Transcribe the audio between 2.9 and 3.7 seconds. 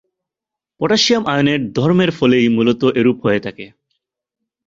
এরূপ হয়ে থাকে।